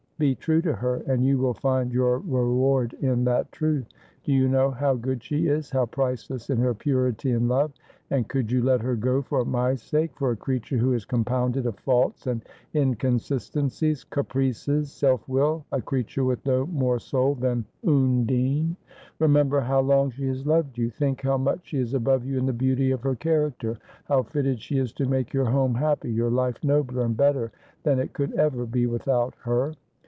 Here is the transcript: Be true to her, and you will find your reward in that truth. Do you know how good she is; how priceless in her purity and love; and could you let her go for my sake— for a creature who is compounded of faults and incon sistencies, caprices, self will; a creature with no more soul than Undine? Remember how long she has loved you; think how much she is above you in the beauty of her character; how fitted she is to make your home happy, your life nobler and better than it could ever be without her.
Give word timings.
Be 0.19 0.35
true 0.35 0.61
to 0.61 0.73
her, 0.73 0.97
and 1.07 1.25
you 1.25 1.39
will 1.39 1.55
find 1.55 1.91
your 1.91 2.19
reward 2.19 2.93
in 3.01 3.23
that 3.23 3.51
truth. 3.51 3.87
Do 4.23 4.31
you 4.31 4.47
know 4.47 4.69
how 4.69 4.93
good 4.93 5.23
she 5.23 5.47
is; 5.47 5.71
how 5.71 5.87
priceless 5.87 6.51
in 6.51 6.59
her 6.59 6.75
purity 6.75 7.31
and 7.31 7.47
love; 7.47 7.71
and 8.11 8.27
could 8.29 8.51
you 8.51 8.61
let 8.61 8.81
her 8.81 8.95
go 8.95 9.23
for 9.23 9.43
my 9.45 9.73
sake— 9.73 10.11
for 10.19 10.29
a 10.29 10.35
creature 10.37 10.77
who 10.77 10.93
is 10.93 11.05
compounded 11.05 11.65
of 11.65 11.79
faults 11.79 12.27
and 12.27 12.45
incon 12.75 13.17
sistencies, 13.19 14.07
caprices, 14.07 14.91
self 14.91 15.27
will; 15.27 15.65
a 15.71 15.81
creature 15.81 16.23
with 16.23 16.45
no 16.45 16.67
more 16.67 16.99
soul 16.99 17.33
than 17.33 17.65
Undine? 17.83 18.75
Remember 19.17 19.59
how 19.59 19.79
long 19.79 20.11
she 20.11 20.27
has 20.27 20.45
loved 20.45 20.77
you; 20.77 20.91
think 20.91 21.21
how 21.21 21.39
much 21.39 21.61
she 21.69 21.79
is 21.79 21.95
above 21.95 22.25
you 22.25 22.37
in 22.37 22.45
the 22.45 22.53
beauty 22.53 22.91
of 22.91 23.01
her 23.01 23.15
character; 23.15 23.79
how 24.05 24.21
fitted 24.21 24.61
she 24.61 24.77
is 24.77 24.93
to 24.93 25.07
make 25.09 25.33
your 25.33 25.45
home 25.45 25.73
happy, 25.73 26.11
your 26.13 26.29
life 26.29 26.63
nobler 26.63 27.05
and 27.05 27.17
better 27.17 27.51
than 27.81 27.97
it 27.97 28.13
could 28.13 28.31
ever 28.35 28.67
be 28.67 28.85
without 28.85 29.33
her. 29.45 29.73